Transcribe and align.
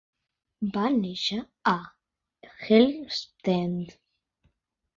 Va 0.77 0.85
néixer 0.95 1.37
a 1.73 1.75
Helmstedt. 2.63 3.97